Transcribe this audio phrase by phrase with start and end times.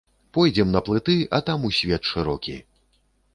[0.35, 2.57] Пойдзем на плыты, а там у свет шырокі.